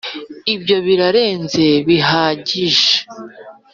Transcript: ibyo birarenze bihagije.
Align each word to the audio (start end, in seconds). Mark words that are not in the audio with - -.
ibyo 0.55 0.77
birarenze 0.85 1.65
bihagije. 1.87 2.93